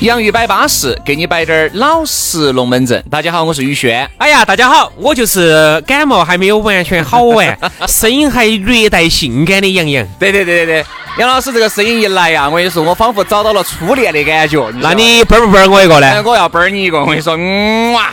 [0.00, 3.04] 洋芋摆巴适，给你摆点儿老实龙门阵。
[3.10, 4.08] 大家好，我是宇轩。
[4.16, 10.06] 哎呀，大家好，我就是感冒还没有完全好完， 声音还略带性感的杨洋。
[10.18, 10.86] 对对对对对，
[11.18, 14.70] 杨老师这个声音一来呀，我跟你说，我仿佛找到了初恋的感觉。
[14.80, 16.22] 那你啵不啵我一个呢？
[16.24, 18.10] 我要啵你一个，我跟你说，嗯哇。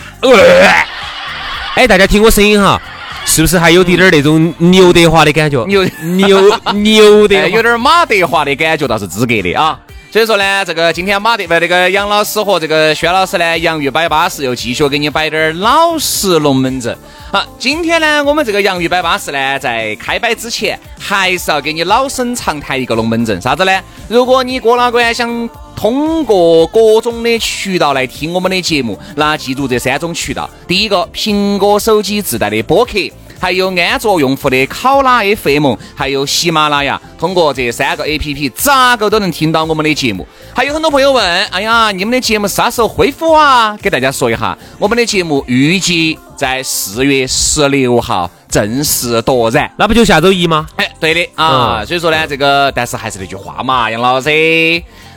[1.76, 2.81] 哎，大家听我声音哈，
[3.23, 5.64] 是不是还有点点那种刘德华的感觉？
[5.67, 6.42] 牛牛
[6.73, 9.80] 牛德，有点马德华的感觉，倒是资格的啊。
[10.09, 16.97] 所以说呢，这个今天马德不那个杨老师和这个薛老师呢，洋芋摆巴士又继续给你摆点儿老实龙门阵。
[17.31, 23.81] 好，今天呢，我们这个洋芋摆巴士呢，在开摆之前，还是要给你老生常谈一个龙门阵，啥子呢？
[24.08, 32.94] 如果你过哪关想通过各种的渠道来听我们的节目，那记住这三种渠道：第一个，苹果手机自带的播客。
[33.39, 40.27] 还有安卓用户的考拉 FM，还有喜马拉雅，通过这三个 APP，咋个都能听到我们的节目。
[40.53, 43.77] 还有很多朋友问，哎呀，你们的节目啥时候恢复啊？
[43.81, 50.67] 给大家说一下，我们的节目预计在四月十六号正式夺燃，那不就下周一吗？
[50.77, 51.85] 哎，对的啊。
[51.85, 54.30] 所以说呢，这个但是还是那句话嘛，杨老师。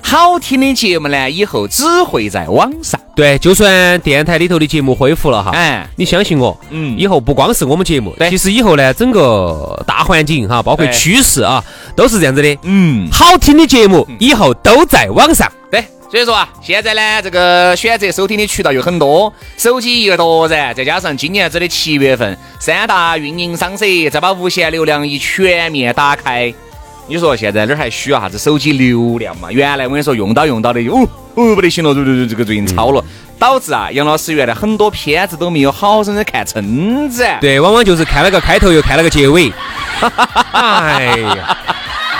[0.02, 3.00] 好听的节目呢，以后只会在网上。
[3.14, 11.62] 对，就算电台里头的节目恢复了哈，哎，你相信我，嗯，以后不光是我们节目，对，其实以后呢，整个大环境哈，包括趋势啊，
[11.94, 12.58] 都是这样子的。
[12.62, 15.50] 嗯，好听的节目以后都在网上。
[15.70, 26.52] 对，所以说啊，现在呢，这个选择收听的渠道有很多，手机一夺燃，再加上今年子的七月份三大运营商社，再把无限流量一全面打开。
[27.10, 29.50] 你说现在哪儿还需要啥子手机流量嘛？
[29.50, 31.00] 原来我跟你说用到用到的哦
[31.34, 33.04] 哦不得行了，对对对这个最近超了，
[33.36, 37.26] 导致啊杨老师原来很多片子都没有好生的看撑子。
[37.40, 39.52] 对，往往就是看了个开头又看了个结尾，
[40.52, 41.58] 哎呀，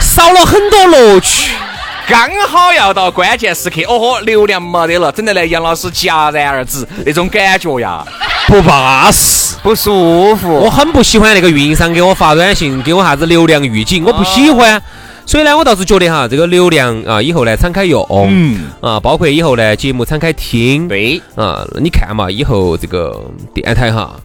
[0.01, 1.53] 少了很多乐趣。
[2.11, 8.05] 刚好要到关键时刻，哦豁，流量没得了，整得来杨老师戛然而止，那种感觉呀，
[8.51, 10.53] 不巴适，不舒服。
[10.53, 14.83] 我很不喜欢那个运营商给我发短信，给我啥子流量预警，我不喜欢。
[15.25, 23.25] 所以呢，我倒是觉得哈，这个流量啊，以后呢敞开用，嗯，啊，包括以后呢节目敞开听，对，啊，你看嘛，以后这个
[23.55, 24.17] 电台哈，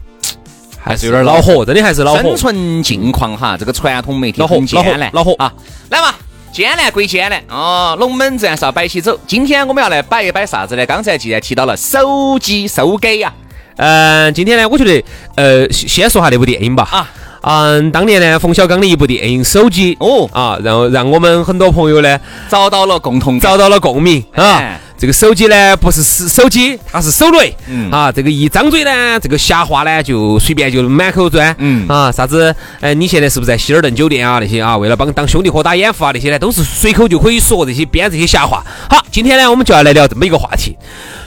[0.76, 2.20] 还是有点恼火，真的还是恼火。
[2.20, 5.52] 生存境况哈，这个传统媒体恼火，艰难，恼火啊！
[5.90, 6.12] 来嘛。
[6.52, 9.16] 艰难归艰难啊，龙门阵是要摆起走。
[9.26, 10.86] 今天我们要来摆一摆啥子呢？
[10.86, 13.30] 刚才既然提到了手机收给呀，
[13.76, 15.04] 嗯，今天呢，我觉得
[15.36, 16.88] 呃，先说下那部电影吧。
[16.90, 17.10] 啊，
[17.42, 24.80] 嗯，当年呢，冯小刚的一部电影《手机》哦啊，然后让我们很多朋友呢找到了共同，找到了共鸣啊。
[24.98, 27.54] 这个手机呢，不是是手机，它是手雷。
[27.68, 31.54] 嗯啊，这个一张嘴呢，这个瞎话呢就随便就满口钻。
[31.58, 32.54] 嗯啊，啥子？
[32.80, 34.38] 哎，你现在是不是在希尔顿酒店啊？
[34.40, 38.64] 那些啊，为了帮当兄弟伙打掩护啊，那些呢，都是随口就可以说这些编这些瞎话。
[38.88, 40.74] 好，今天呢，我们就要来聊这么一个话题。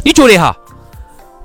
[0.04, 0.58] 你觉得哈，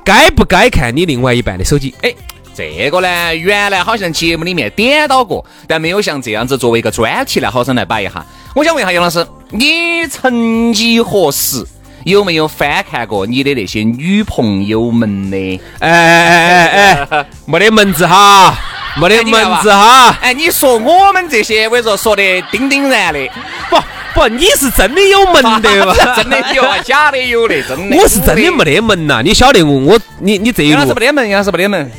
[0.04, 1.94] 该不该看你另外一半的手机？
[2.02, 2.14] 哎，
[2.54, 8.24] 这个呢，原来好像节目里面点到过，但没有像这样子作为一个专题来好生来摆一下。
[8.54, 11.66] 我想问一下杨老师，你曾几何时？
[12.04, 15.58] 有没有翻看过你的那些女朋友们的？
[15.78, 18.54] 哎哎哎哎，没得门子哈，
[19.00, 20.14] 没得门子哈。
[20.20, 23.26] 哎，你说我们这些，我跟你说说的叮叮然的，
[23.70, 23.76] 不
[24.14, 25.92] 不，你是真的有门的嘛？
[26.16, 27.96] 真的有啊，假的有的，真的。
[27.96, 30.80] 我是真的没得门呐，你晓得我我你你这一路。
[30.86, 31.90] 是没得门，杨是没得门。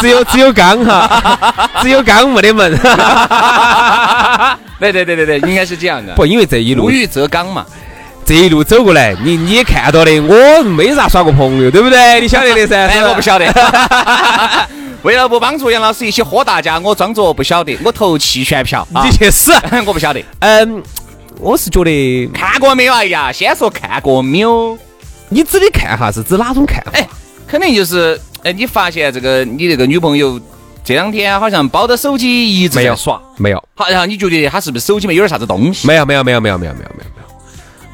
[0.00, 2.76] 只有只有刚哈， 只有刚没得门。
[4.80, 6.14] 对对对对对，应该是这样的。
[6.14, 7.64] 不，因为这一路无欲则刚嘛。
[8.24, 12.20] 这一路走过来，你你也看到的，我没咋耍过朋友，对不对？
[12.20, 12.76] 你晓得的噻。
[12.86, 13.46] 哎，我不晓得。
[15.02, 18.86] 为了不帮助杨老师一起喝大家，我装作不晓得，我投弃权票。
[19.04, 19.52] 你去死！
[19.86, 20.22] 我不晓得。
[20.40, 20.82] 嗯，
[21.38, 22.92] 我是觉得看过没有？
[22.92, 24.76] 哎呀，先说看过没有？
[25.30, 26.84] 你指的看哈是指哪种看？
[26.92, 27.08] 哎，
[27.46, 30.38] 肯定就是，哎，你发现这个你这个女朋友
[30.84, 33.64] 这两天好像抱着手机一直在耍，没有？
[33.76, 35.86] 好，然后你觉得她是不是手机里面有点啥子东西？
[35.86, 37.10] 没有，没有，没有，没有，没有，没有，没有。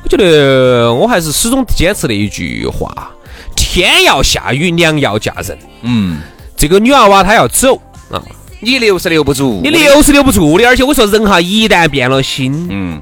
[0.03, 3.11] 我觉得我还是始终坚持的一句话：
[3.55, 5.58] 天要下雨，娘要嫁人。
[5.82, 6.20] 嗯，
[6.56, 7.76] 这个女娃娃她要走
[8.11, 8.23] 啊，
[8.61, 10.67] 你留是留不住，你留是留不住的。
[10.67, 13.00] 而且我说人哈，一旦变了心，嗯，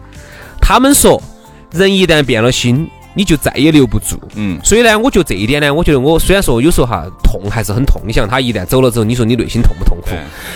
[0.60, 1.22] 他们说
[1.70, 2.88] 人一旦变了心。
[3.16, 10.08] 你就再也留不住，嗯，所以呢，我觉得这一点呢，我觉得我虽然说有时候哈痛还是很痛，你想他一旦走了之后，你说你内心痛不痛苦？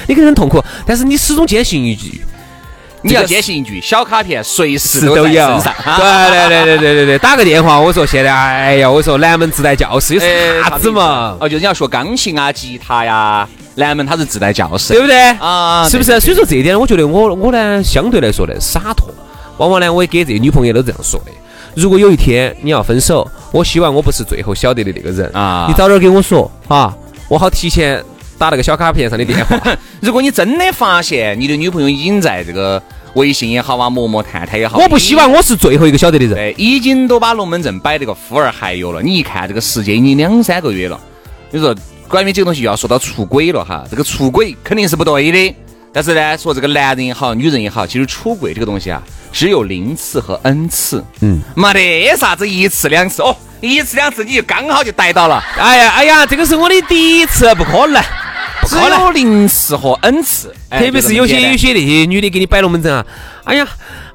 [0.08, 2.20] 你肯定很痛苦，但是你始终坚信一句，
[3.02, 5.24] 你要坚信一句，小卡片随时都有。
[5.24, 10.20] 对对对对对对对，打个电话，我说现在，哎呀，我说南门自带教室有
[10.62, 11.36] 啥子嘛？
[11.40, 15.16] 哦，就是你要学钢琴啊、吉他呀，南门它是自带教室，对不对？
[15.38, 16.18] 啊，是不是？
[16.18, 19.08] 所以说这一点，我觉得我我呢，相对来说呢，洒脱，
[19.58, 21.30] 往往呢，我也给这些女朋友都这样说的。
[21.74, 25.66] 如果有一天你要分手，我希望我不是最后晓得的那个人啊！
[25.68, 26.92] 你早点跟我说啊，
[27.28, 28.02] 我好提前
[28.38, 29.60] 打那个小卡片上的电话。
[30.00, 32.80] 如果你真的发现你的女朋友已经在这个
[33.14, 36.34] 微信也好啊，陌陌探探也好，我不希望我是最后一个晓得的人。
[36.34, 39.02] 对，已经都把龙门阵摆这个呼儿还有了。
[39.02, 40.98] 你一看这个时间已经两三个月了，
[41.50, 41.74] 你说
[42.06, 45.56] 关于这个东西又要说到出轨了哈，这个出轨肯定是不对的。
[45.92, 49.02] 但是呢，说这个男人也好，女人也好，其实出轨这个东西啊。
[49.30, 55.42] 只有零次和 n 次，嗯，没得啥子一次两次哦，一次两次你就刚好就逮到了。
[55.58, 58.02] 哎呀哎呀，这个是我的第一次，不可能，
[58.68, 60.54] 只有零次和 n 次。
[60.70, 63.04] 特别是有些有些那些女的给你摆龙门阵啊，
[63.44, 63.66] 哎呀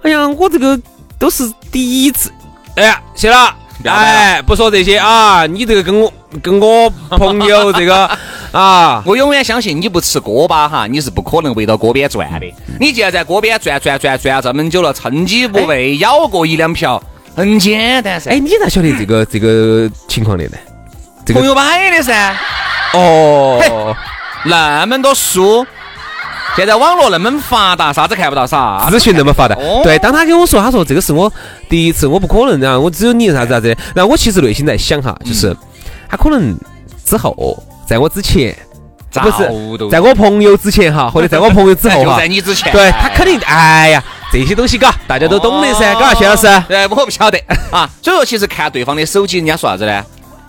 [0.04, 0.80] 哎呀，我这个
[1.18, 2.32] 都是第一次。
[2.76, 3.56] 哎呀，谢了，
[3.86, 6.12] 哎，不说这些啊，你这个跟我
[6.42, 8.10] 跟我朋友这个。
[8.54, 9.02] 啊！
[9.04, 12.46] 我永远相信你不吃锅巴哈，你是不可能围到锅边转的。
[12.80, 17.02] 你既然在锅边转转转转这么久了，趁机不喂，咬过一两瓢，
[17.36, 18.30] 很简单噻。
[18.30, 20.58] 哎，你咋晓得这个这个情况的呢？
[21.34, 22.38] 朋友摆的噻。
[22.94, 23.96] 哦，
[24.45, 25.66] 那么多书，
[26.56, 28.88] 现在网络那么发达，啥子看不到啥？
[28.90, 29.56] 资讯那么发达。
[29.84, 31.31] 对，当他跟我说，他说这个是我
[31.69, 33.75] 第一次，我不可能，然后我只有你啥子啥子。
[33.95, 35.56] 然后我其实内心在想哈，就是
[36.10, 36.56] 他可能
[37.06, 37.62] 之后。
[37.86, 38.56] 在我之前，
[39.12, 44.01] 不是在我朋友之前哈， 或者在我朋友之后哈，在你之前，对他肯定，哎呀，
[44.31, 47.38] 这些东西嘎，大家都懂的噻，嘎，薛老师，对，我不晓得
[47.72, 47.88] 啊。
[48.01, 50.04] 所以说，其实看对方的手机，人家说啥子呢？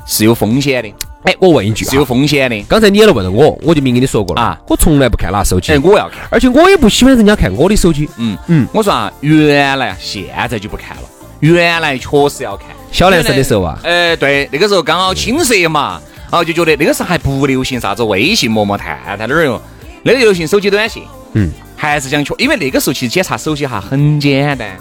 [0.06, 0.94] 是有风险的。
[1.24, 2.62] 哎，我问一句，是有风险的。
[2.68, 5.72] 刚才你也来问了我，我就明跟你说过了啊，我从来不看拿手机。
[5.72, 8.08] 哎，我要看，而且我也不喜欢人家看我的手机。
[8.18, 11.02] 嗯嗯，我说啊，原来现在就不看了，
[11.40, 12.68] 原来确实要看。
[12.92, 16.00] 小男生的时候啊，哎，对，那个时候刚好青涩嘛。
[16.30, 19.60] 然后就觉得那个时候还不流行啥子微信、陌陌、探探那儿哟，
[20.02, 21.04] 那个流行手机短信。
[21.34, 24.76] 嗯，还是想确，因为那个时候其实检查手机哈很简单，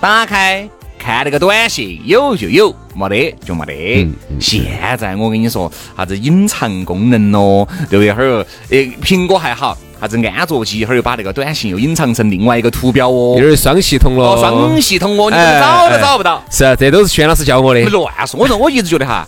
[0.00, 0.68] 打开
[1.08, 4.06] 看那个短信有就有，没得就没得。
[4.38, 4.62] 现
[4.98, 8.12] 在我跟你说，啥子隐藏功能咯，对不对？
[8.12, 14.36] 哈儿，诶，苹果还好，啥子安卓机，哈儿又把那个短信又隐藏成另外一个图标哦，有点双系统了。
[14.36, 16.44] 双系统哦，你找都找不到。
[16.50, 17.80] 是啊，这都是轩老师教我的。
[17.84, 19.26] 乱说，我说我一直觉得哈。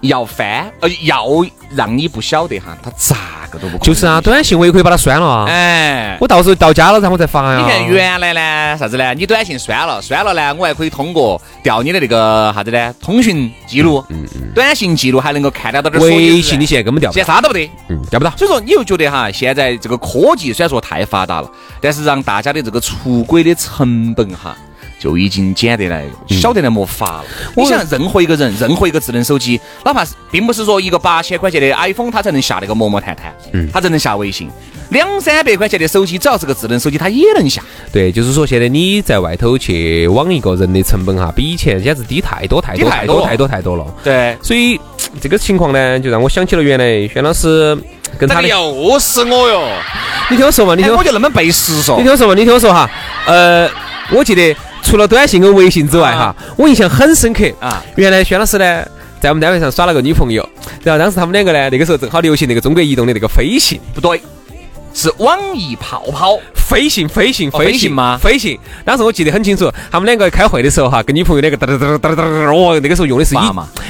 [0.00, 1.26] 要翻，呃，要
[1.74, 3.16] 让你不晓得哈，他咋
[3.50, 3.78] 个都不。
[3.78, 5.46] 就是啊，短信我也可以把它删了啊。
[5.48, 7.58] 哎，我到时候到家了，然后再发呀。
[7.58, 9.14] 你看原来呢，啥子呢？
[9.14, 12.94] 你短信删了，删了呢，我还可以通过调你的那个啥子呢？
[13.00, 16.02] 通讯记录，嗯嗯，短信记录还能够看得到点。
[16.02, 18.30] 微信你现在根本调现在啥都不得，嗯，调不到。
[18.36, 21.50] 所以说，你又觉得哈，现在这个科技虽然说太发达了，
[21.80, 24.56] 但是让大家的这个出轨的成本哈。
[24.98, 27.24] 就已经减得来，小得来没法了。
[27.54, 34.48] 你想，任何一个人，任何一个智能手机，哪怕是并不是说一个八千块钱的 iPhone，它才能下那个陌陌、探探，嗯，它才能下微信。
[34.90, 37.60] 两三百块钱的手机，只要是个智能手机，它也能下。
[37.92, 43.84] 对，就是说现在你在外头去网一个人的成本哈，比以前简直低太多太多太多太多太多了。
[44.02, 44.80] 对，所以
[45.20, 47.76] 这个情况呢，就让我想起了原来轩老师
[48.16, 48.48] 跟他的。
[48.48, 49.68] 又是我哟！
[50.30, 51.96] 你听我说嘛，你听我就那么背时说。
[51.96, 52.88] 你听我说嘛，你听我说哈，
[53.26, 53.68] 呃，
[54.10, 54.56] 我记得。
[54.86, 57.82] 除了短信跟微信之外，哈，我印象很深刻啊。
[57.96, 58.84] 原来轩老师呢，
[59.20, 60.48] 在我们单位上耍了个女朋友，
[60.84, 64.22] 然后当时他们两个呢，那个时候正好流行那个中国移动的那个飞信，不对，
[64.94, 68.16] 是网易泡泡飞信，飞信，飞信吗？
[68.16, 68.56] 飞信。
[68.84, 73.34] 当时我记得很清楚，他们两个开会的时候哈，跟女朋友两个哒哒哒哒哒哒，哦，那个时候用的是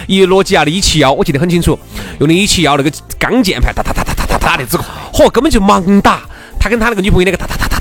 [0.07, 1.79] 一一诺基亚的一七幺，我记得很清楚，
[2.21, 6.23] 用的一七幺那个钢键盘，哒哒哒哒哒哒打的之快，嚯，根本就盲打。
[6.59, 7.76] 他跟他那个女朋友那个哒哒哒哒哒。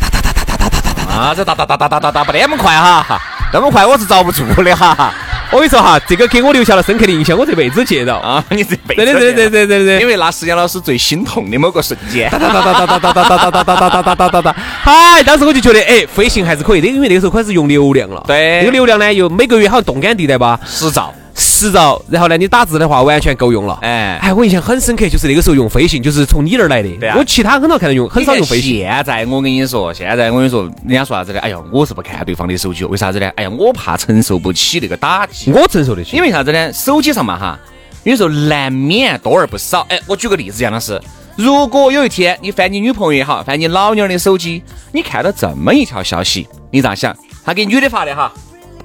[1.16, 3.18] 啊，这哒哒哒哒哒哒哒不那么快哈，
[3.54, 5.14] 那么快我是遭不住的哈。
[5.50, 8.44] 我跟你说哈，这个给我留下了深刻的印象，我这辈子记得啊。
[8.50, 12.30] 你这辈子对对对对对对因为那是杨老师最心痛的某个瞬间。
[12.30, 14.56] 哒哒哒哒哒哒哒哒哒哒哒哒哒哒哒哒。
[14.84, 18.22] 嗨，当时我就觉得，哎，飞行还是可以的，因为那个时候开始用流量了。
[18.28, 18.60] 对。
[18.60, 21.14] 这个流量呢，又每个月好像动感地带吧，十兆。
[21.56, 23.80] 十兆，然后呢，你打字的话完全够用了。
[23.82, 26.90] 哎，哎，我印象很深刻，就是那个时候用飞信，就是从你那儿来的。
[26.98, 27.16] 对啊。
[27.18, 28.80] 我其他很少看到用，很少用飞信。
[28.80, 31.40] 现在我跟你说，现在我跟你说，人家说啥子呢？
[31.40, 33.32] 哎呀，我是不看对方的手机，为啥子呢？
[33.38, 35.50] 哎呀，我怕承受不起那个打击。
[35.54, 36.18] 我承受得起。
[36.18, 36.74] 因为啥子呢？
[36.74, 37.58] 手机上嘛哈，
[38.04, 39.88] 有时候难免多而不少。
[39.90, 41.02] 哎，我举个例子，杨老师，
[41.38, 47.16] 如果有一天你翻你女朋友也好，翻你老娘的手机，你看到这么一条消息，你咋想？
[47.46, 48.34] 他给女的发的哈，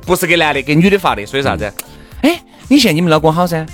[0.06, 1.72] 不是给男的，给女的发的，所以啥子？
[2.22, 2.38] 哎，
[2.70, 3.66] 你嫌你们老公好噻？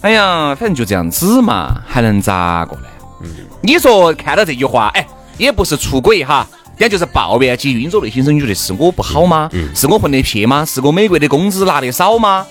[0.00, 2.82] 哎呀，反正就这样子嘛，还能咋个呢？
[3.22, 5.06] 嗯，你说看到这句话，哎，
[5.38, 6.44] 也不是出轨哈，
[6.76, 9.48] 也就是抱怨基于你说内心深处觉得是我不好吗？
[9.76, 10.64] 是我混得撇吗？
[10.64, 12.44] 是我每个月的工资拿的少吗？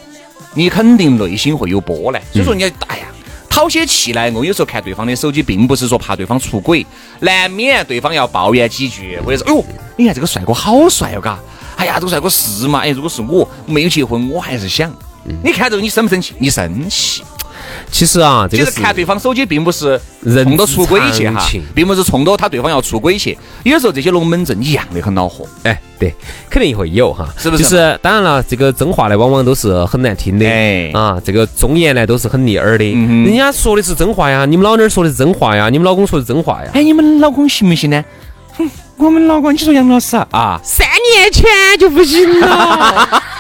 [0.54, 2.22] 你肯定内心会有波澜。
[2.32, 3.08] 所以说你，哎呀，
[3.50, 6.86] 讨些气来，我有时候看对方的手机，并不是说怕对方出轨，
[7.20, 9.66] 难免对方要抱怨几句，或者是，哎呦，
[9.98, 11.38] 你看这个帅哥好帅哦，嘎，
[11.76, 12.80] 哎呀，这个帅哥是嘛？
[12.80, 14.90] 哎，如果是我没有结婚，我还是想。
[15.44, 16.34] 你看这个你生不生气？
[16.40, 17.24] 你生气。
[17.92, 21.46] 其实啊，这个看对方手机，并不是冲着出轨去哈，
[21.76, 23.38] 并不是冲着他对方要出轨去。
[23.64, 25.46] 有时候这些龙门阵一样的很恼火。
[25.64, 26.14] 哎，对，
[26.50, 27.64] 肯定会有哈，是不是？
[27.64, 30.48] 就是当然了，这个真话呢，往往都是很难听的。
[30.48, 32.86] 哎，啊，这个忠言呢，都是很逆耳的。
[32.86, 36.72] 人家说的是真话呀，你们老娘说的是真话呀，你们老公说的是真话呀。
[36.74, 38.04] 哎，你们老公行不行呢？
[38.58, 41.46] 哼，我们老公，你说杨老师啊，三年前
[41.78, 43.24] 就不行了。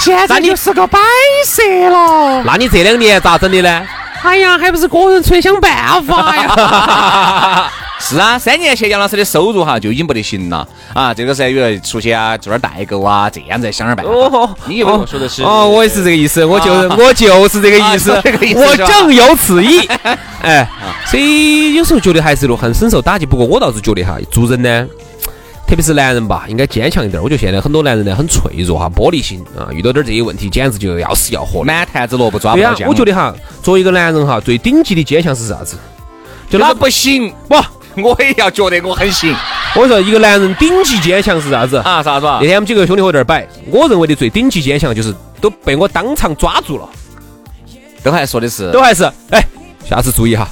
[0.00, 0.98] 现在就是个摆
[1.46, 3.86] 设了，那你这两年咋整的呢？
[4.22, 7.70] 哎呀，还不是个人出来想办法呀！
[8.00, 14.10] 是啊，三年前杨老师的收入哈就已经不得行了啊，这个时候又要出去啊做点代购啊，这样子想点办法。
[14.10, 15.42] 哦，你以为我说的是？
[15.42, 18.10] 哦，我也是这个意思，我就 我就是这个意思，
[18.56, 19.86] 我正有此意。
[20.42, 20.66] 哎，
[21.06, 23.26] 所以有时候觉得还是很深受打击。
[23.26, 24.86] 不过我倒是觉得哈，做人呢。
[25.70, 27.22] 特别是男人吧，应该坚强一点。
[27.22, 35.76] 我觉得现在很多男人呢很脆弱哈，玻璃心啊，遇到点这些问题，简直就要死要活，满坛子萝卜抓不到我觉得哈，作为一个男人哈，最顶级的坚强是啥子？
[36.50, 37.54] 就那不行，不，
[38.02, 39.32] 我也要觉得我很行。
[39.76, 42.02] 我说一个男人顶级坚强是啥子啊？
[42.02, 42.26] 啥子？
[42.26, 46.88] 那天我们几个兄弟伙在那儿摆，我认为的最顶级坚强就是都被我当场抓住了，
[48.02, 49.40] 都还说的是，都还是，哎，
[49.88, 50.48] 下次注意哈。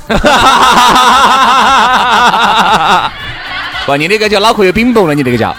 [3.88, 5.56] 不，你那个叫脑壳有冰冻了，你那个叫，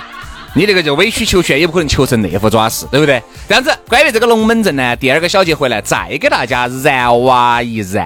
[0.53, 3.19] 你那个叫委曲求全，也不可能求成那副爪式，对不对？
[3.47, 8.05] 这样子，关于这个龙门阵呢，第二个小节回来再给大家燃哇一燃。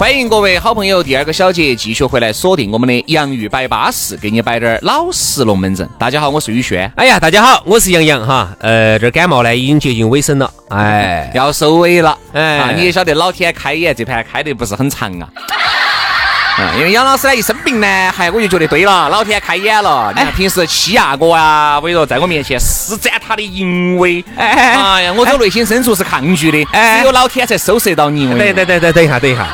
[0.00, 5.86] 欢迎各位好朋友，第二个小节继续回来锁定我们的洋芋摆巴士，给你摆点儿老实龙门阵。
[5.98, 6.90] 大家好，我是宇轩。
[6.96, 8.48] 哎呀，大家好，我是杨洋哈。
[8.60, 12.16] 呃，这感冒呢已经接近尾声了，哎，要收尾了。
[12.32, 15.28] 哎，你也晓得老天开眼，这盘开得不是很长啊。
[16.78, 20.10] 因为杨老师呢一生病呢，还我就觉得对了，老天开眼了。
[20.16, 24.24] 你看平时欺压我啊，我跟你说，在我面前施展他的淫威。
[24.34, 26.64] 哎呀，我从内心深处是抗拒的，
[26.98, 28.26] 只有老天才收拾到你。
[28.38, 29.46] 对对对对，等一下，等一下。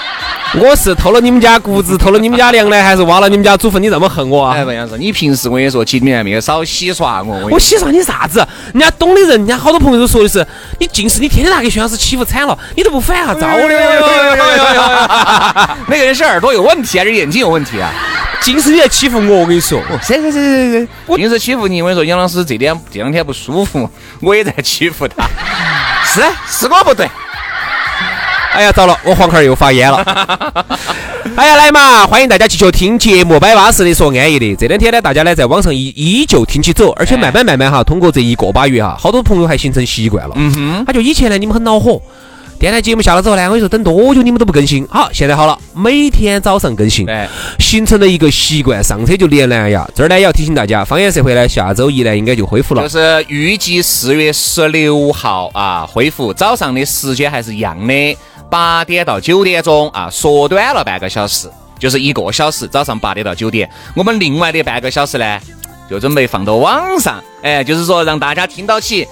[0.58, 3.82] 我是偷了你们家谷子，偷了你们家粮呢，还是挖了你们家祖坟？
[3.82, 4.54] 你这么恨我啊？
[4.56, 7.48] 哎，不样子，你平时我跟你说，家里面没有少洗刷我。
[7.50, 8.38] 我洗刷你啥子？
[8.72, 10.46] 人家懂的人，人家好多朋友都说的是，
[10.78, 13.68] 你近视，你天天拿给薛老师欺负惨了，你都不反下招的。
[15.88, 17.90] 那个人是耳朵有问题还是眼睛有问题啊？
[18.40, 19.82] 近视你在欺负我，我跟你说。
[20.00, 25.28] 谁谁谁谁谁，我，近视欺负你，我跟你说，杨老师这点这两天不舒服，我也在欺负他。
[26.04, 27.08] 是是我不对。
[28.56, 29.98] 哎呀，糟了，我黄壳又发炎了。
[31.36, 34.56] 哎呀，来嘛，欢迎大家继续听节目，摆巴适的说安逸的。
[34.56, 40.34] 这两天呢，大家呢在网上依依旧听起走，而且慢慢慢慢哈，通过这一个把月哈，好多朋友还形成习惯了。
[40.36, 42.00] 嗯哼，他就以前呢，你们很恼火。
[42.58, 44.86] 电台节目下了之后呢，我跟你说等多久你们都不更新。
[44.88, 47.06] 好，现在好了，每天早上更新，
[47.58, 49.86] 形成了一个习惯，上车就连蓝牙。
[49.94, 58.16] 这儿呢也要提醒大家，方言社会呢下周一呢应该就恢复了，就是预计四月十六号啊恢复，早上的时间还是一样的。
[58.48, 62.66] 八点到九点钟啊，缩短了半个小时，就是一个小时。
[62.68, 65.40] 早上八点到九点，我们另外的半个小时呢，
[65.90, 67.22] 就准备放到网上。
[67.42, 69.06] 哎，就是说让大家听到起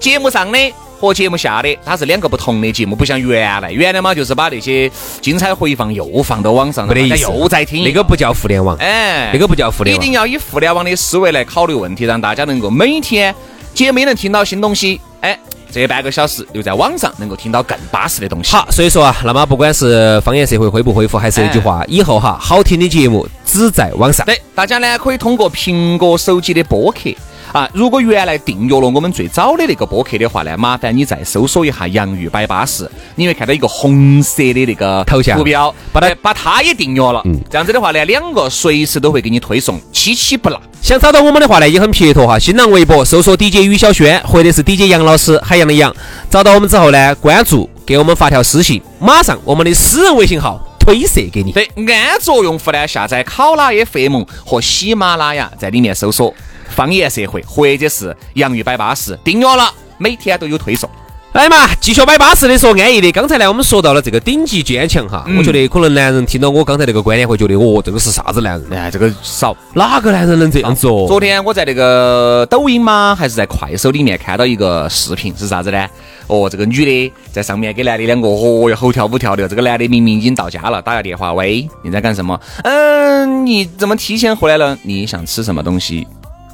[0.00, 0.58] 节目上的
[1.00, 7.84] 和节目下的，它是两个不同的节目，不像原来，原来嘛就是把那些精彩回放又放到网上，没得意思，又在听。
[7.84, 10.02] 那个不叫互联网，哎，那个不叫互联网。
[10.02, 13.34] 一定要以互联网的思维来考虑问题，让大家能够每天
[13.72, 15.00] 节目能听到新东西。
[15.20, 15.38] 哎。
[15.70, 18.52] 这半个小时留在网上能够听到更巴适的东西。
[18.54, 24.26] 好，所以说啊，那么不管是方言社会恢不恢复，还是那句话，以后哈，好听的节目只在网上。
[24.26, 27.10] 对，大家呢可以通过苹果手机的播客。
[27.52, 37.20] 啊，如果原来订阅了我们最早的那个播客的话呢，麻烦你再搜索一下“洋芋摆巴士”，你会看到一个红色的那个头像图标，把它把它也订阅了。
[37.24, 40.60] 嗯，这样子的话呢，两个随时都会给你推送，七七不落。
[40.80, 45.94] 想找到我们的话呢，也很撇脱哈，新浪微博搜索 DJ 于小轩，或者是 DJ 杨老师，海洋的洋。
[46.30, 51.50] 找到我们之后呢，关注，给我们发条私信，马上我们的私人微信号推射给你。
[51.50, 56.32] 对，安卓用户呢，下载考拉 FM 和喜马拉雅，在里面搜索。
[56.70, 60.88] 方言社会，或者是洋芋摆巴士，订阅了，每天都有推送。
[61.32, 63.12] 来嘛，继续摆巴士的说安逸的。
[63.12, 68.76] 刚才呢，我们说到了这个顶级坚强哈，我觉得可能男人听到我刚才那个观点会觉得，哦，这个是啥子男人？
[68.76, 71.04] 哎，这个少，哪个男人能这样子哦？
[71.06, 75.86] 昨天我在那个抖音吗，还是在快手里面看到一个视频，是啥子呢？
[76.26, 79.46] 哦，这个女的在上面给男的两个，哦哟，吼跳舞跳的。
[79.46, 82.40] 这个男的明明已经到家了，打个电话，喂，你在干什么？
[82.64, 84.76] 嗯，你怎么提前回来了？
[84.82, 86.04] 你想吃什么东西？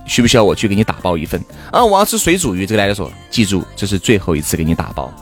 [0.06, 1.42] 需不需要我去给你打包一份？
[1.70, 2.64] 啊，我要吃水煮鱼。
[2.64, 5.12] 这个男的说：“记住，这是最后一次给你打包，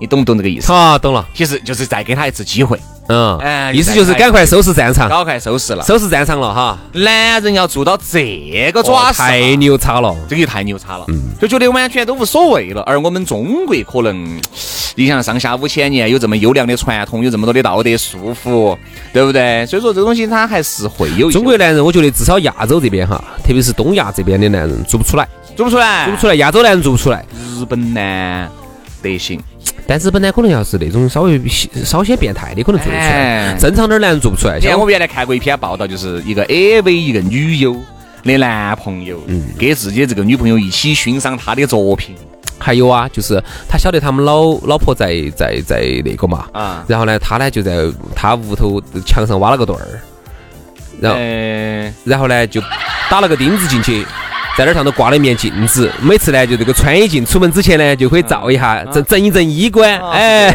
[0.00, 1.26] 你懂不懂这个意思？”啊，懂了。
[1.34, 2.78] 其实就是再给他一次机会。
[3.10, 6.78] 嗯，哎，意思就是赶快收拾战场，赶快收拾了，收拾战场了哈。
[6.92, 12.82] 男人要做到这个爪式，太牛叉了，这个太牛叉了，嗯就觉得完全都无所谓了。
[12.82, 14.38] 而我们中国可能，
[14.94, 18.76] 你想上下五千年，有这么优良的传统，有这么多的道德束缚，
[19.10, 19.64] 对不对？
[19.64, 21.30] 所以说这个东西它还是会有。
[21.30, 26.34] 中国男人，我觉得至少亚洲这边哈，特别是东亚这边的男人做不出来，做不出来，做不出来。
[26.34, 27.24] 亚洲男人做不出来，
[27.58, 28.48] 日本呢，
[29.00, 29.40] 得行。
[29.88, 31.40] 但日本呢，可能要是那种稍微
[31.82, 33.56] 稍显变态的，可能做得出来。
[33.58, 34.60] 正常点男人做不出来。
[34.60, 37.74] 像我们原来看过一篇报道，就是一个 AV 一个女优
[38.22, 42.14] 的男朋友，嗯，跟自己这个女朋友一起欣赏她的作品。
[42.58, 49.86] 还有啊，就是他晓得他们老老婆在在在那个嘛，啊，然后呢，他呢就在他屋头墙上挖了个洞儿，
[51.00, 51.18] 然后
[52.04, 52.60] 然后呢就
[53.08, 54.04] 打了个钉子进去。
[54.58, 59.96] 在那上头挂了一面镜子，每次呢就这个穿衣镜，出门之前呢就可以照一下，整整一整衣冠。
[60.10, 60.52] 哎，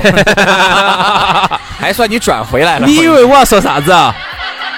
[1.79, 2.85] 还算你转回来了。
[2.85, 4.13] 你以为我要说啥子啊？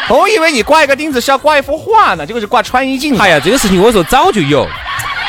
[0.09, 3.17] 我以为你挂一个钉子是要挂一幅画呢，结果是挂穿衣镜。
[3.17, 4.67] 哎呀，这个事情我说早就有，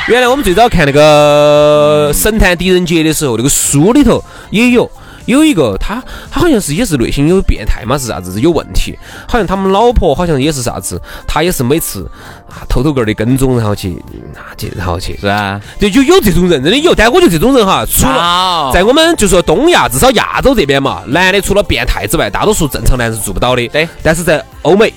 [0.09, 4.91] 原来我们最早看那个《神探狄仁杰》的时候，那个书里头也有。
[5.27, 8.97] 有一个他，他好像是也是内心有变态嘛，是啥子有问题？
[9.29, 12.09] 好像他们老婆好像也是啥子，他也是每次
[12.49, 14.03] 啊偷偷个的跟踪，然后去
[14.35, 23.67] 啊去，然后去是啊，就有有这种人真的有，但我觉得这种人哈，除了在我们就说东亚，至少亚洲这边嘛，男的除了变态之外，大多数正常男人是做不到的。
[23.69, 24.93] 对，但是在欧美。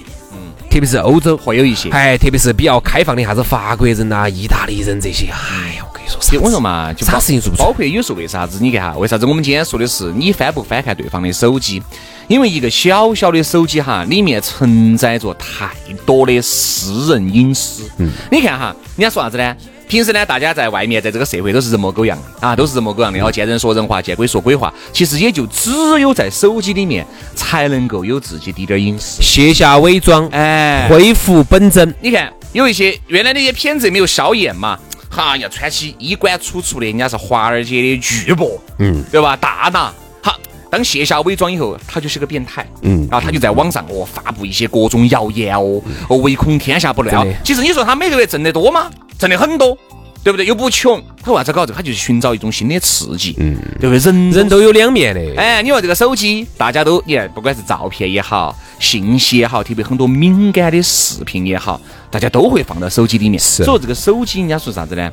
[0.71, 5.98] 特别是欧洲会有一些，哎，特别是比较开放的啥子法国人呐、意大利人这些，哎呀，我
[6.41, 7.63] 我说嘛，就啥事情做不出。
[7.63, 8.57] 包括有时候为啥子？
[8.61, 11.81] 你看哈，为啥子我们今天说的是你翻不翻看对方的手机？
[12.27, 15.69] 因为一个小小的手机哈，里面承载着太
[16.05, 17.89] 多的私人隐私。
[17.97, 19.55] 嗯，你看哈，人家说啥子呢？
[19.87, 23.19] 平时呢，大家在外面，在这个社会都是人模狗样的啊，都是人模狗样的。
[23.19, 24.71] 哦，见人说人话，见鬼说鬼话。
[24.93, 27.03] 其实也就只有在手机里面
[27.35, 31.91] 才能够有自己的点隐私，卸下伪装，哎，恢复本真。
[32.01, 34.77] 你看，有一些原来那些片子没有消炎嘛，
[35.09, 39.35] 哈，要穿起衣冠楚楚的，人家是华尔街的巨擘，嗯，对吧？
[39.35, 39.91] 大拿。
[40.21, 47.27] 好，当卸下伪装以后，他就是个变态，嗯，然后他就在网上哦发布一些各种谣言哦，哦，唯恐天下不乱。
[47.43, 48.89] 其实你说他每个月挣得多吗？
[49.17, 49.77] 挣得很多，
[50.23, 50.45] 对不对？
[50.45, 51.77] 又不穷，他为啥子搞这个？
[51.77, 53.99] 他就是寻找一种新的刺激，嗯，对不对？
[53.99, 55.41] 人人都有两面的。
[55.41, 61.79] 哎，你说这个手机，大家都你看，不管是照片也好，信息也好，特别很多敏感的视频也好，
[62.11, 63.39] 大家都会放到手机里面。
[63.39, 63.63] 是。
[63.63, 65.11] 所以这个手机，人家说啥子呢？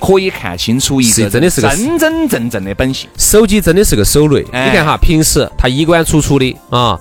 [0.00, 3.06] 可以看清楚一个真的是个真真正正的本性。
[3.18, 4.40] 手机真的是个手雷。
[4.44, 6.98] 你看哈，平时他衣冠楚楚的啊。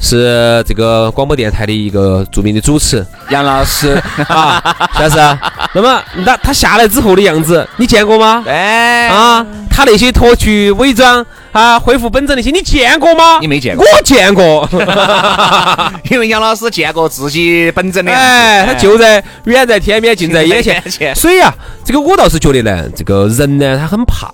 [0.00, 4.62] 是这个广播电台的一个著名的主持杨老师 啊，
[4.96, 5.38] 是不是？
[5.74, 8.44] 那么那他下来之后的样子，你见过吗？
[8.46, 13.38] 哎啊，他那些脱去伪装啊，恢复本真那些，你见过吗？
[13.40, 14.68] 你没见过，我见过，
[16.10, 18.12] 因为杨老师见过自己本真的。
[18.12, 21.14] 哎，他就在远在天边，近在眼前。
[21.14, 21.52] 所以啊，
[21.84, 24.28] 这个我倒是觉得呢，这个人呢，他很怕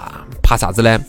[0.44, 1.00] 怕啥子呢？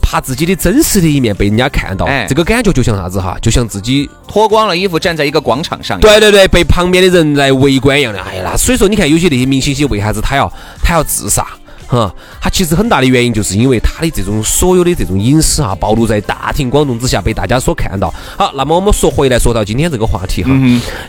[0.00, 3.36] 怕自己的真实的一面被人家看到，哎这个感觉就像啥子哈？
[3.42, 8.18] 就像自己脱光了衣服站在一个广场上，对对对，被旁边的人来围观一样的。
[8.22, 10.50] 哎呀，那所以说你看，有些那些明星些为啥子他要
[10.82, 11.46] 他要自杀？
[11.86, 18.12] 哈，他其实很大的原因就是因为他的这种所有的这种隐私啊，暴露在大庭广众之下被大家所看到。
[18.36, 20.50] 好，那么我们说回来，说到今天这个话题哈，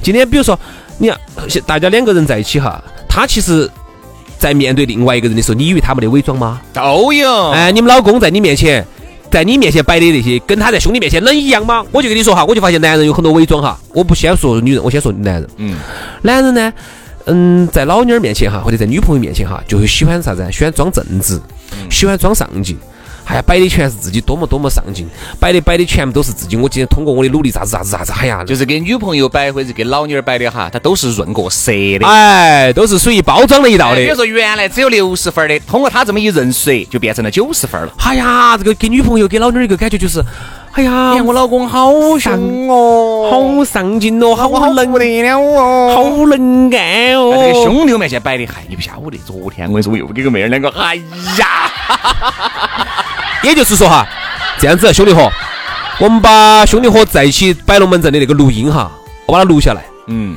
[0.03, 0.59] 今天比如说
[0.97, 1.17] 你看，
[1.65, 3.69] 大家两个人在一起哈，他其实。
[4.39, 6.61] 在面对另外一个人的时候，你以为他没得伪装吗？
[6.73, 7.49] 都有。
[7.49, 8.83] 哎，你们老公在你面前，
[9.29, 11.85] 在你面前摆的那些，跟他在兄弟面前能一样吗？
[11.91, 13.77] 我就跟你说哈，我就发现男人有很多伪装哈。
[13.93, 15.49] 我不先说女人，我先说男人。
[15.57, 15.75] 嗯。
[16.21, 16.73] 男人呢，
[17.25, 20.49] 嗯，在老妞儿面前哈，或者在女朋友面前哈，就会喜欢啥子？
[20.51, 21.39] 喜欢装正直，
[21.89, 22.77] 喜欢装上进。
[23.29, 25.07] 哎呀，摆的全是自己多么多么上进，
[25.39, 26.55] 摆的摆的全部都是自己。
[26.55, 33.97] 我今天通过我的努力，啥子啥子啥子，哎呀，就是给女朋友摆或者给老妞儿摆的哈，它都是润过色的，哎，都是属于包装了一道的。
[33.97, 37.93] 比如说原来只有六十分的，通过他这么一润色，就变成了九十分了。
[37.99, 40.25] 哎呀，这个给女朋友给老妞儿一个感觉就是，
[40.71, 47.35] 哎呀，我老公好凶哦，好上进哦，好能得了哦，好能干哦。
[47.37, 51.71] 这个兄弟面前摆的，嗨，你不晓得，昨天我跟你说，我又给个妹儿两个，哎呀。
[53.43, 54.07] 也就是说哈，
[54.59, 55.31] 这样子兄弟伙，
[55.99, 58.91] 我们把兄弟伙在一起摆龙门阵的那个录音哈，
[59.25, 60.35] 我把它录下来，嗯，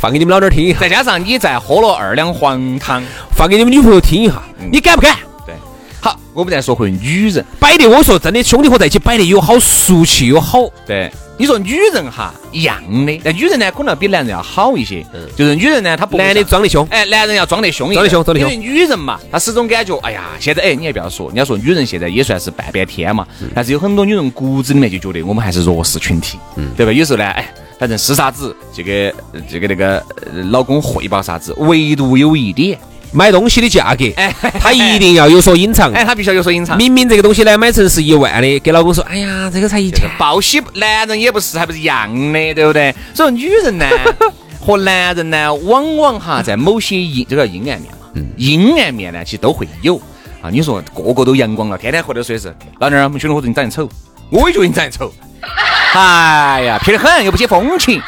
[0.00, 0.80] 放给你们老点儿听一下。
[0.80, 3.02] 再加上你再喝了二两黄汤，
[3.36, 5.16] 放给你们女朋友听一下，你敢不敢？
[5.44, 5.54] 对，
[6.00, 11.12] 好，我们再说回女人摆的，我说真的，兄弟伙在一起摆的有好俗气，有好对。
[11.40, 12.76] 你说女人哈一样
[13.06, 15.02] 的，但女人呢可能要比男人要好一些。
[15.14, 18.52] 嗯，就是女人呢，她不男的装的凶，哎，男人要装得凶一装得凶，装得凶。
[18.52, 23.26] 因为女人嘛，她始终感觉，哎呀，现在哎，你还不要说，人家说女人现在也算是半边天嘛。
[23.54, 26.92] 但是有很多女人骨子里面就觉得我们还是弱势群体，嗯，对吧？
[26.92, 29.14] 有时候呢，哎，反正是啥子，这个
[29.48, 30.04] 这个那个
[30.50, 32.78] 老公汇报啥子，唯独有一点。
[33.12, 36.76] 买东西的价格，哎， 他一定要有所隐藏，哎，他必须要有所隐藏。
[36.76, 40.08] 明明这个东西呢，买成是一万的，给老公说，哎呀，这个才一千。
[40.18, 42.94] 报喜，男人也不是，还不是一样的，对不对？
[43.14, 43.86] 所以女人呢，
[44.60, 49.96] 和男人呢，往往哈，在某些阴，这个阴暗面嘛，阴暗面呢，其实都会有
[50.40, 50.48] 啊。
[50.50, 53.88] 你说个个都阳光了，天天回来说是，老娘儿，我们兄弟伙说你长得丑，
[54.30, 55.12] 我也觉得你长得丑。
[55.94, 58.00] 哎呀，撇得很，又不解风情。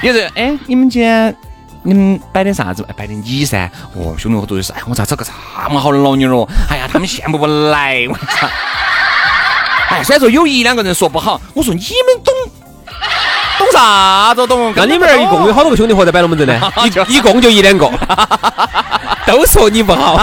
[0.00, 1.36] 有人，哎，你们今天。
[1.86, 2.82] 你们摆点啥子？
[2.96, 3.70] 摆点你噻！
[3.94, 5.30] 哦，兄弟伙，都是哎，我咋找个这
[5.70, 6.48] 么好的老妞哦？
[6.70, 8.48] 哎呀，他们羡慕不来，我操！
[9.90, 12.34] 哎，虽然说有一两个人说不好，我说你们懂
[13.58, 14.72] 懂啥子懂？
[14.74, 16.72] 那你们那一共有好多个兄弟伙在摆龙门阵呢？
[17.08, 17.86] 一一共就一两个，
[19.26, 20.16] 都说你不好，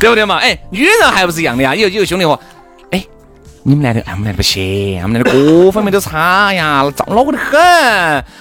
[0.00, 0.38] 对不对嘛？
[0.42, 1.76] 哎，女人还不是一样的呀？
[1.76, 2.38] 有有兄弟伙。
[3.64, 7.60] 你们男的，哎，我们男的不行，我们男的各方面都差呀，糟恼火得很。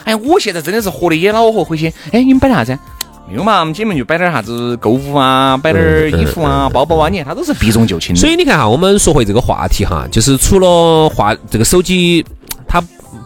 [0.03, 1.93] 哎，我现在真的是活得也恼火，回去。
[2.11, 2.77] 哎，你们摆啥子？
[3.29, 8.19] 没有嘛，我们姐妹就摆点啥子购物啊，摆点衣服啊、包包啊，你看他都是避重就轻的。
[8.19, 12.40] 所以你看哈，我们说回这个话题哈，就是除了话这个手机，它。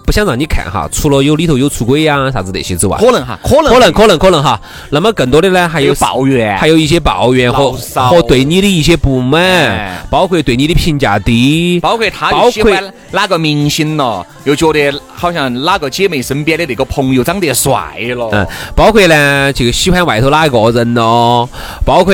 [0.06, 4.62] 不想让你看哈，除了有里头有出轨呀啥子那些之外，可能哈，可能可能可能可能哈。
[4.92, 21.50] 那么更多的呢，还有抱怨，还有一些抱怨和和对你的一些不满，包括对你的评价低，包括他又喜欢哪个明星了，又觉得好像哪个姐妹身边的那个朋友长得帅了，嗯，包括呢就喜欢外头哪一个人咯，
[21.84, 22.14] 包括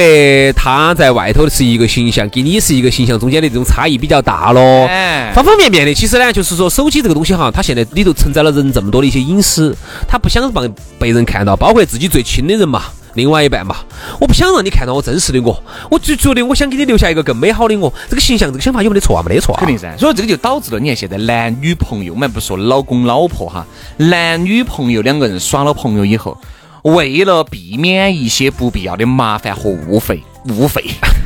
[0.55, 4.87] 他在外头是一个形象，跟你是一个形象中间的这种差异比较大咯，
[5.33, 5.93] 方方面面的。
[5.93, 7.80] 其实呢，就是说手机这个东西哈，它现在。
[7.91, 9.75] 里头承载了人这么多的一些隐私，
[10.07, 12.83] 他不想让被人看到，包括自己最亲的人嘛，
[13.15, 13.75] 另外一半嘛，
[14.19, 19.23] 我不想让你看到我真实的我，我就觉得我想给你留下一个更美好的我，这个形象，这个想法有没得错啊？
[19.27, 19.95] 没得错啊，肯定噻。
[19.97, 23.65] 所以这个就导致了，你看现在男女朋友，我们不说老公老婆哈，
[23.97, 26.37] 男女朋友两个人耍了朋友以后，
[26.83, 30.83] 为了避免一些不必要的麻烦和误会、误会、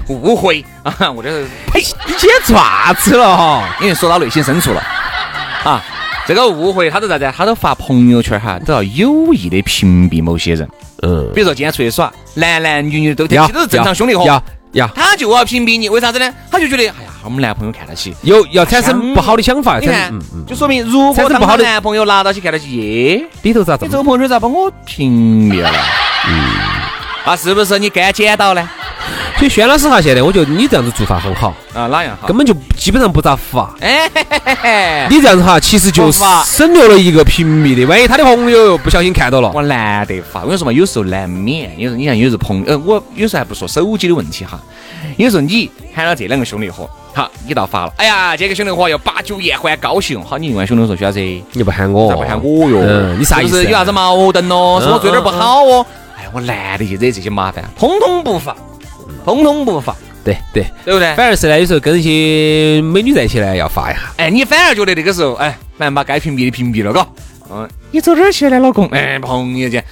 [0.08, 1.30] 误会啊，我这
[1.72, 3.78] 呸，你今天爪子了哈？
[3.82, 4.82] 因为说到内心深处了
[5.64, 5.84] 啊。
[6.28, 7.32] 这个误会，他都啥子？
[7.36, 10.68] 他都发朋友圈哈，都要有意的屏蔽某些人。
[11.04, 14.26] 嗯，比如说今天出去耍，男男女女都其实都是正常兄弟伙。
[14.26, 16.34] 要要，他就要屏蔽你，为啥子呢？
[16.50, 19.80] 他就觉得，哎呀，我们男朋友看得起，有要产生不好的想法。
[19.80, 20.12] 你看，
[20.48, 23.86] 就说明如果不好的男朋友拿到起看得起，耶，里头咋子？
[23.86, 25.70] 你这个朋友圈咋把我屏蔽了？
[26.28, 26.42] 嗯，
[27.26, 28.68] 那，是不是你该捡到呢？
[29.38, 32.28] 所以轩老师哈，现在我觉得你这样子做法很好啊，哪样好？
[32.28, 33.70] 根本就基本上不咋发。
[33.82, 37.86] 哎，你这样子哈，其实就省略了一个屏蔽的。
[37.86, 40.42] 万一他的朋友不小心看到了，我难得发。
[40.42, 41.78] 我跟你说嘛，有时候难免。
[41.78, 44.58] 有时候你看，有时候朋呃，我有时候还不说手机的问题哈。
[45.18, 47.94] 有时候你喊了这两个兄弟伙，好，你倒发了。
[47.98, 50.24] 哎呀，这个兄弟伙要把酒言欢，高兴。
[50.24, 51.20] 好，你另外兄弟说，徐老师，
[51.52, 52.80] 你不喊我，咋不喊我哟？
[52.82, 53.66] 嗯，你啥意思？
[53.66, 54.80] 有啥子矛盾咯？
[54.80, 55.86] 是我做点不好哦？
[56.18, 58.56] 哎，我难得去惹这些麻烦，通通不发。
[59.26, 61.14] 通通不发，对对对不对？
[61.16, 64.02] 反而是呢，有时候跟一些美女在一起呢，要发一下。
[64.18, 67.06] 哎，你反而觉得那个时候，哎，反正把该屏蔽的屏蔽了，嘎。
[67.52, 68.88] 嗯，你走哪儿去了，老公？
[68.88, 69.84] 哎，朋友间，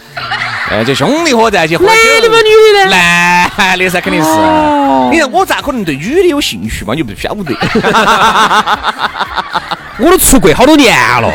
[0.69, 1.91] 哎，这兄弟伙在一起喝酒。
[1.91, 2.35] 男的吗？
[2.37, 2.85] 女的？
[2.89, 4.29] 男的噻，肯定是。
[5.11, 6.95] 你看我咋可能对女的有兴趣嘛？
[6.95, 7.53] 你不晓得。
[9.99, 11.29] 我都出柜好多年了。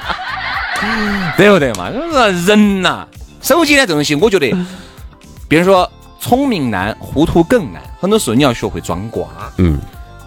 [1.36, 1.90] 对不对嘛？
[1.90, 2.00] 就
[2.32, 3.06] 是人呐，
[3.42, 4.50] 手机呢这东西，我觉得，
[5.48, 5.90] 比如说。
[6.24, 7.82] 聪明难，糊涂更难。
[8.00, 9.78] 很多时候你要学会装瓜，嗯，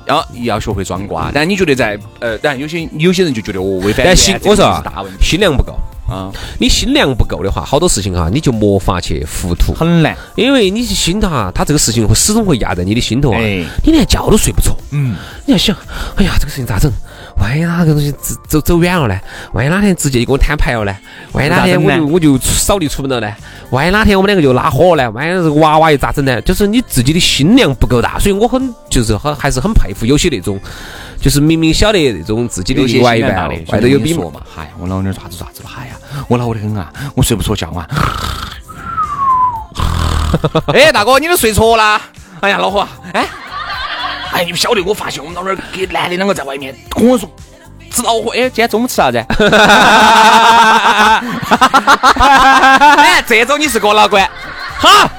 [0.05, 1.31] 要要学会装瓜。
[1.33, 4.83] 但你觉得在呃，但有些有些人就觉得我违反但心我说啊，
[5.19, 5.73] 心量不够
[6.07, 6.31] 啊。
[6.59, 10.15] 你心量不够的话，好多事情哈，你就没法去糊涂，很难。
[10.35, 14.77] 因为你心头哈，他这个事情会始终会压在你的心头啊，你连觉都睡不着。
[14.91, 15.15] 嗯，
[15.47, 15.75] 你要想，
[16.15, 16.91] 哎呀，这个事情咋整？
[17.39, 19.19] 万一哪个东西走走走远了呢？
[19.53, 20.95] 万一哪天直接就给我摊牌了呢？
[21.31, 23.33] 万一哪天我就我就扫地出门了呢？
[23.69, 25.11] 万一哪天我们两个就拉火了呢？
[25.11, 26.41] 万一这个娃娃又咋整呢？
[26.41, 30.59] 就是你自己的心量不够大，所以我很就是很还是很佩服有些那种，
[31.21, 35.69] 就是明明晓得那种自己的另外一半外头有比嘛，嗨，我老娘咋子咋子了？
[35.69, 35.93] 嗨呀，
[36.27, 37.87] 我恼得很啊，我睡不着觉啊。
[40.73, 42.01] 哎，大哥，你都睡着了？
[42.41, 43.25] 哎呀，老何，哎。
[44.37, 47.27] 哎，你不晓得，我发现我们老儿给男的两个在外面跟我说
[47.89, 48.29] 吃老火。
[48.35, 49.17] 哎，今天中午吃啥子？
[52.97, 54.29] 哎，这种你是过老关，
[54.77, 55.09] 好，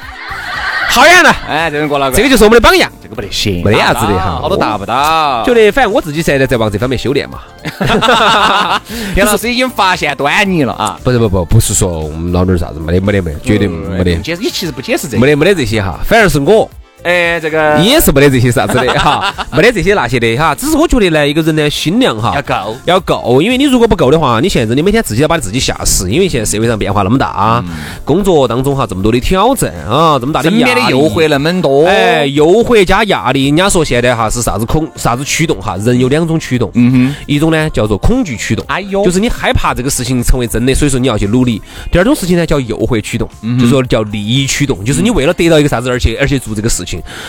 [0.89, 1.31] 好样的！
[1.49, 2.89] 哎，这种过老关，这个就是我们的榜样。
[3.03, 5.43] 这个不得行，没得啥子的哈，好多达不到。
[5.45, 7.41] 觉得反正我自己现在在往这方面修炼嘛。
[9.17, 10.97] 杨老师已经发现端倪了啊！
[11.03, 14.15] 不是不不不是说我们老儿啥子没得没得没得，绝对没得。
[14.19, 16.71] 解释你其实不解释这，没得没得这些哈，反而是我。
[17.03, 20.55] 哎，这个也是没得这些啥子的哈， 没得这些那些的哈。
[20.55, 23.41] 只是我觉得呢，一个人的心量哈要够，要够。
[23.41, 26.11] 因为你如果不够的话，你现在你每天自己要把你自己吓死。
[26.11, 27.65] 因为现在社会上变化那么大，
[28.05, 33.47] 工作当中哈这么多的挑战啊，这么大的身边的诱惑那么多，哎，诱惑加压力。
[33.47, 35.77] 人家说现在哈是啥子恐啥子驱动哈？
[35.77, 41.63] 人有两种驱动，嗯哼，一种呢叫做恐惧驱动，哎呦，就是你害怕这个事情成为真的，所以说你要去努力。
[41.93, 46.88] 第二种事情呢叫诱惑驱动，就是说叫利益驱动，就是你为了得到一个啥子，而去而且做这个事情，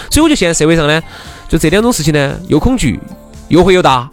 [0.09, 0.39] 所以我觉得。
[0.39, 1.03] 现在社会上呢，
[1.49, 2.97] 就这两种事情呢，又恐惧，
[3.49, 4.09] 又会又大。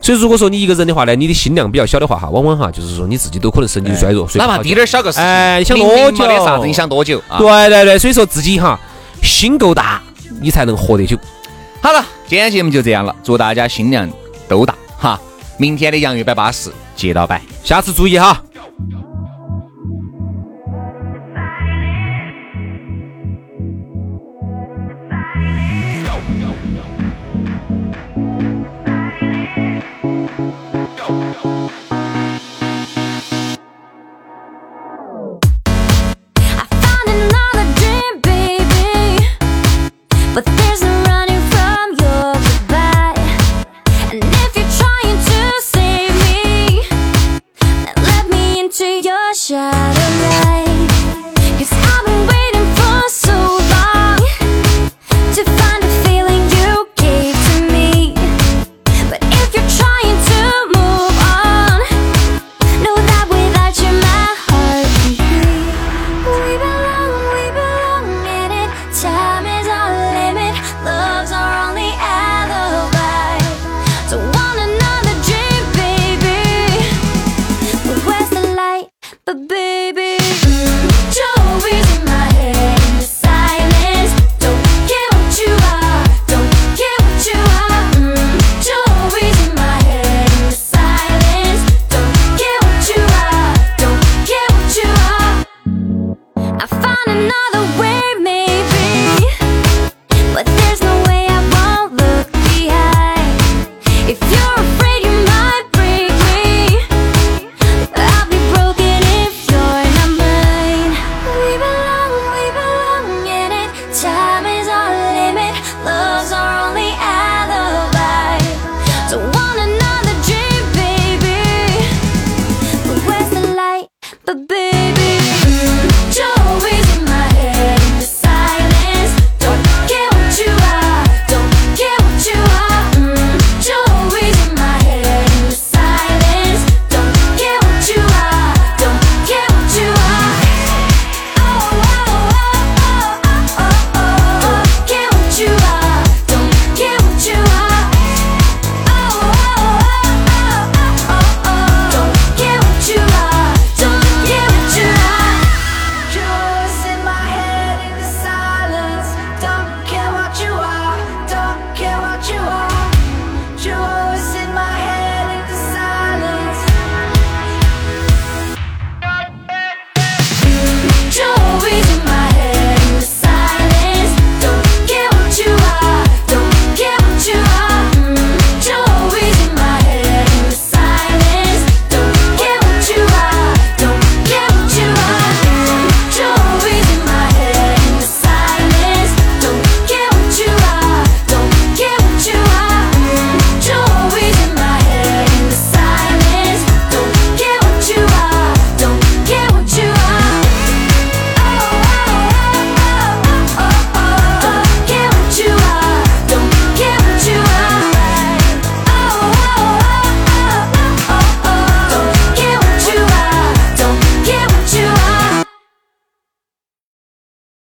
[0.00, 4.26] 所以如果说你一个人的话呢，你的心量比较小的话哈，往往哈就是说你自己都可能神经衰弱。
[4.36, 6.26] 哪怕滴点儿小个事，哎，想多久？
[6.26, 7.22] 没啥子，你想多久？
[7.36, 8.80] 对对对，所以说自己哈
[9.22, 10.00] 心够大，
[10.40, 11.18] 你才能活得久。
[11.82, 14.08] 好了，今天节目就这样了，祝大家心量
[14.48, 15.20] 都大哈。
[15.58, 18.42] 明天的洋芋摆巴士接到摆，下次注意哈。